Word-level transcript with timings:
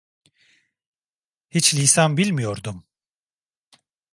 Hiç 1.49 1.73
lisan 1.75 2.17
bilmiyordum. 2.17 2.85